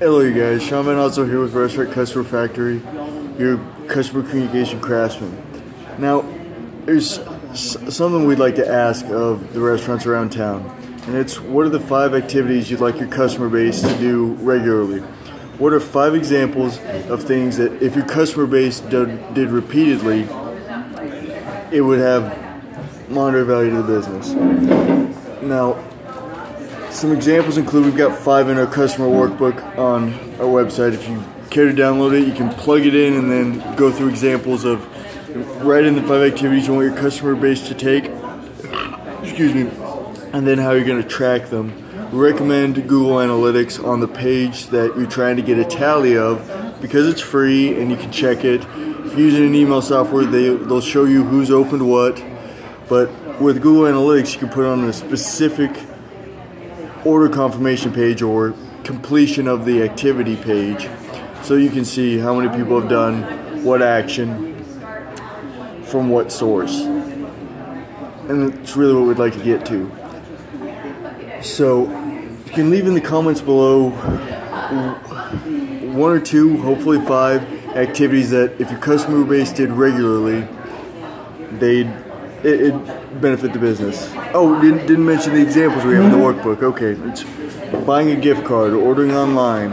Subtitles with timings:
[0.00, 0.62] Hello, you guys.
[0.62, 2.80] Sean Vanausdal here with Restaurant Customer Factory,
[3.38, 5.36] your customer communication craftsman.
[5.98, 6.24] Now,
[6.86, 7.20] there's
[7.52, 10.64] something we'd like to ask of the restaurants around town,
[11.06, 15.00] and it's what are the five activities you'd like your customer base to do regularly?
[15.58, 16.78] What are five examples
[17.10, 20.22] of things that if your customer base did, repeatedly,
[21.70, 24.30] it would have monetary value to the business?
[25.42, 25.74] Now,
[26.90, 30.92] some examples include we've got five in our customer workbook on our website.
[30.92, 34.08] If you care to download it, you can plug it in and then go through
[34.08, 34.86] examples of
[35.64, 38.10] write in the five activities you want your customer base to take.
[39.22, 39.70] Excuse me,
[40.32, 41.72] and then how you're going to track them.
[42.10, 47.06] Recommend Google Analytics on the page that you're trying to get a tally of because
[47.06, 48.62] it's free and you can check it.
[48.62, 52.22] If you're using an email software, they, they'll show you who's opened what.
[52.88, 53.10] But
[53.40, 55.70] with Google Analytics, you can put on a specific
[57.04, 58.54] order confirmation page or
[58.84, 60.88] completion of the activity page
[61.42, 64.64] so you can see how many people have done what action
[65.84, 66.80] from what source.
[66.80, 69.90] And that's really what we'd like to get to.
[71.42, 71.88] So
[72.46, 73.90] you can leave in the comments below
[75.92, 77.42] one or two, hopefully five
[77.76, 80.46] activities that if your customer base did regularly,
[81.52, 81.88] they'd
[82.44, 84.10] it, it benefit the business.
[84.34, 86.62] Oh, didn't, didn't mention the examples we have in the workbook.
[86.62, 87.24] Okay, it's
[87.84, 89.70] buying a gift card, ordering online,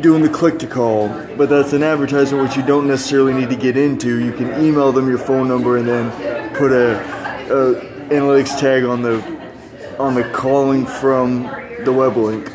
[0.00, 3.56] doing the click to call, but that's an advertisement which you don't necessarily need to
[3.56, 4.24] get into.
[4.24, 6.10] You can email them your phone number and then
[6.54, 6.98] put a,
[7.50, 9.36] a analytics tag on the
[9.98, 11.44] on the calling from
[11.84, 12.52] the web link.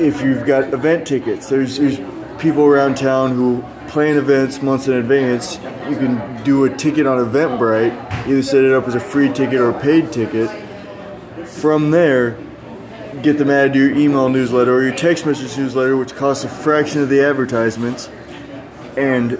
[0.00, 2.00] If you've got event tickets, there's, there's
[2.40, 5.56] people around town who plan events months in advance.
[5.56, 9.60] You can do a ticket on Eventbrite, either set it up as a free ticket
[9.60, 10.48] or a paid ticket.
[11.44, 12.38] From there,
[13.20, 16.48] get them added to your email newsletter or your text message newsletter, which costs a
[16.48, 18.08] fraction of the advertisements.
[18.96, 19.32] And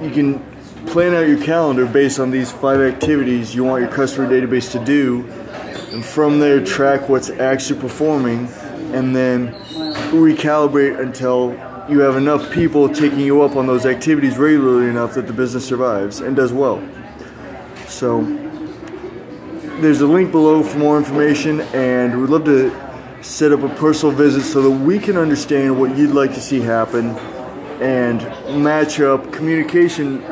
[0.00, 0.38] you can
[0.86, 4.84] plan out your calendar based on these five activities you want your customer database to
[4.84, 5.26] do.
[5.92, 8.46] And from there, track what's actually performing
[8.94, 9.52] and then
[10.12, 15.26] recalibrate until you have enough people taking you up on those activities regularly enough that
[15.26, 16.80] the business survives and does well.
[17.88, 18.22] So,
[19.80, 22.70] there's a link below for more information, and we'd love to
[23.22, 26.60] set up a personal visit so that we can understand what you'd like to see
[26.60, 27.10] happen
[27.80, 28.20] and
[28.62, 30.22] match up communication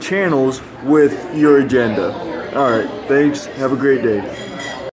[0.00, 2.56] channels with your agenda.
[2.56, 3.46] All right, thanks.
[3.46, 4.81] Have a great day.